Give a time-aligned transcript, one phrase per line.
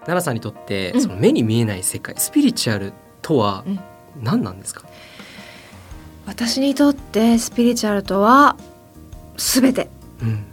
[0.00, 3.64] 奈良さんにとってその目に見えない世界、スピリチュアルとは
[4.20, 4.82] 何なんですか、
[6.26, 8.56] 私にとってスピリチュアルとは
[9.36, 9.88] 全て、
[10.22, 10.44] うん、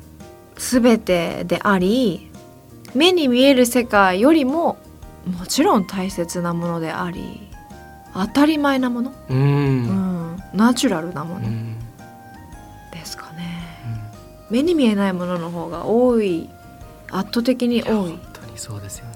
[0.55, 2.30] 全てであり
[2.94, 4.78] 目に見える世界よりも
[5.25, 7.50] もちろん大切なものであり
[8.14, 11.41] 当たり前なもの、うん、うん、ナチュラルなもの。
[12.91, 13.79] ですかね、
[14.50, 16.50] うん、目に見えないものの方が多い。
[17.09, 18.20] 圧倒的に多い
[18.57, 19.13] にそうですよね、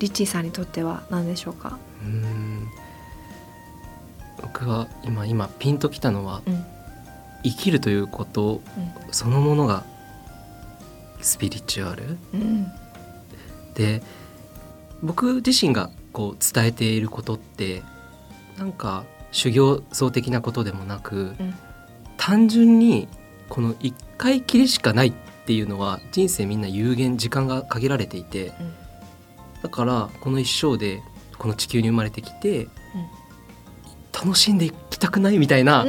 [0.00, 1.78] リッチーさんにとっては何でしょうか？
[2.02, 2.68] うん。
[4.42, 6.42] 僕は今今ピンときたのは、
[7.44, 8.60] 生きるということ
[9.12, 9.84] そのものが
[11.20, 12.18] スピリチュアル、
[13.74, 14.02] で
[15.02, 17.82] 僕自身がこう伝えていることって
[18.58, 21.54] なんか修行僧的なことでもなく、うん、
[22.16, 23.06] 単純に
[23.48, 25.12] この一回きりしかないっ
[25.44, 28.74] ていうのは人生みんな有限時間が限られていて、うん、
[29.62, 31.02] だからこの一生で
[31.38, 32.70] この地球に生まれてきて、うん、
[34.12, 35.86] 楽しんでいきたくないみたいな、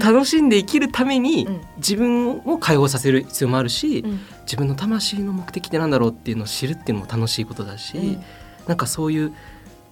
[0.00, 4.04] 楽しんで生きるために自分を解放させる必要もあるし、
[4.42, 8.18] 自分の魂の目的ってなんだろうっていうのを知るっていうのも楽しいことだし。
[8.66, 9.32] なんかそういう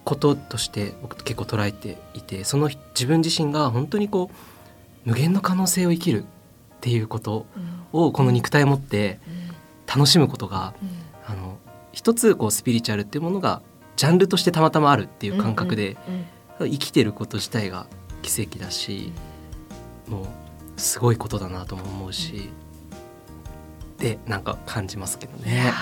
[0.05, 6.27] こととして僕結構捉えていてその自分自身が本当にこう無限の可能性を生きるっ
[6.81, 7.47] ていうこと
[7.93, 9.19] をこの肉体を持って
[9.87, 10.75] 楽しむことが、
[11.27, 11.59] あの
[11.93, 13.63] 一つこうスピリチュアルっていうものが
[13.97, 15.97] ジャンルとしてたまたまあるっていう感覚で
[16.59, 17.87] 生きてること自体が
[18.23, 19.13] 奇跡だし
[20.07, 20.27] もう
[20.81, 22.51] すごいことだなとも思うし。
[23.99, 25.73] でなんか感じますけどね。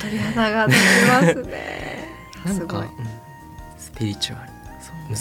[0.00, 2.08] 鳥肌が立ちますね。
[2.46, 2.88] なんか、うん、
[3.76, 4.57] スピリチュアル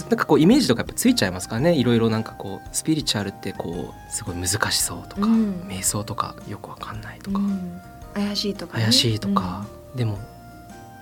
[0.10, 1.76] なんかこうイメージとかやっぱついちゃいますからね。
[1.76, 7.82] いろいろなんかこうスピリチュアルってこうすごい難しそうとか、うん、瞑想とかよくわかんないとか、うん、
[8.14, 10.20] 怪しいとか、ね、怪しいとか、でも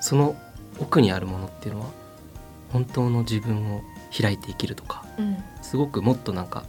[0.02, 0.36] その
[0.80, 1.88] 奥にあるものっていうのは
[2.72, 3.82] 本当の自分を
[4.18, 5.04] 開いて生きるとか、
[5.62, 6.64] すごくもっとなんか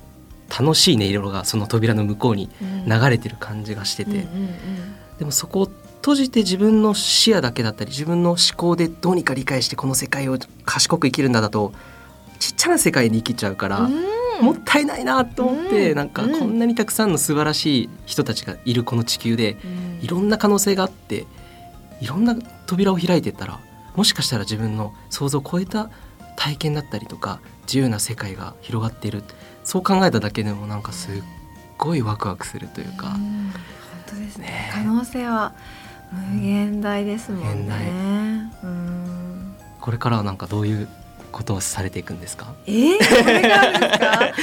[0.48, 2.48] 楽しい音色がその扉の向こうに
[2.86, 4.26] 流れてる感じがしてて、
[5.18, 5.68] でもそこ
[6.06, 11.72] 閉じて自分の視野だけだったり自分の思考でどうにか理解してこの世界を賢く生きるんだだと
[12.38, 13.88] ちっちゃな世界に生きちゃうから、
[14.40, 19.56] もったいないなと思って、なんかこんなにたくさんの素晴らしい人たちがいるこの地球で、
[20.00, 21.26] いろんな可能性があって
[22.00, 23.58] いろんな扉を開いてったら
[23.96, 25.90] もしかしたら自分の想像を超えた
[26.36, 29.24] 体験だったりとか自由な世界が広がっている。
[29.64, 31.14] そう考えただけでもなんかすっ
[31.78, 33.08] ごいワクワクするというか。
[33.08, 33.52] 本
[34.06, 35.56] 当ですね、ね、可能性は
[36.12, 38.52] 無限大ですもんね。
[39.80, 40.88] これからはなんかどういう
[41.32, 42.54] ことをされていくんですか？
[42.66, 42.98] えー、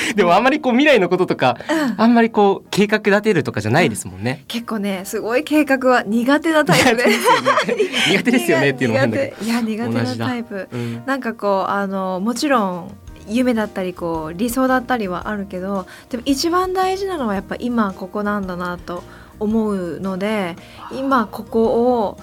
[0.10, 4.40] で でもあんまりこう未来のこととか、うん、あんまりこう計画立てるとかじゃないですもんね。
[4.42, 7.04] うん、結構ね、すごい計画は苦手なタイプで。
[8.12, 10.70] 苦手ですよねっていうのもいや苦手なタイプ。
[10.72, 12.92] うん、なんかこうあのもちろん
[13.28, 19.04] 夢だったりこう理想だったりはあるけど、でも一番大事なのはやっぱ今ここなんだなと。
[19.40, 20.56] 思うので
[20.92, 22.20] 今ここを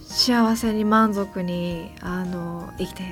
[0.00, 3.02] 幸せに満足にあの生きて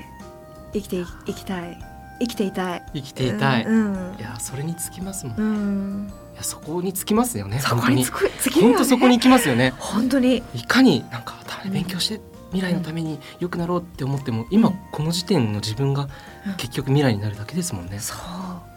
[0.72, 0.96] 生きて
[1.30, 1.78] いきたい。
[2.18, 2.82] 生きていたい。
[2.94, 4.16] 生きていたい、うん。
[4.18, 8.10] いやそれにつきますもんね、うん、いやそこにつきますよねそこにつ
[8.48, 9.74] き、ね、本当そこに行きますよね。
[9.78, 10.42] 本当に。
[10.54, 11.34] いかになんか
[11.70, 12.20] 勉強して、
[12.52, 16.08] 未来のために良くなろうって思っても、今この時点の自分が
[16.56, 18.18] 結局未来になるだけですもんね、そう。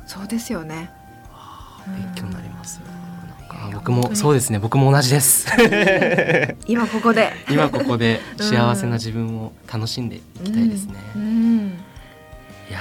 [0.05, 0.91] そうですよね。
[1.87, 2.81] 勉強になります、
[3.73, 4.59] 僕もそうですね。
[4.59, 5.47] 僕も同じです。
[6.67, 7.33] 今ここで。
[7.49, 11.21] 今ここで幸せな自分を楽しんでいきたいですね、うん。
[11.21, 11.67] うん、
[12.69, 12.79] いや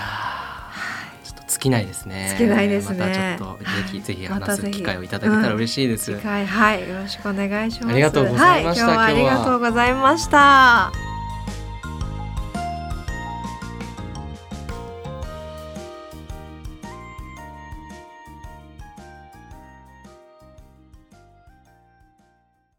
[1.25, 2.35] ちょっと尽きないですね。
[2.39, 2.99] 尽きないですね。
[2.99, 7.93] またちょっとぜひぜひ話す機会をいただけたら嬉しいです、うん、はいよろしくお願いします。
[7.93, 11.08] ありがとうございました、はい、今日はありがとうございました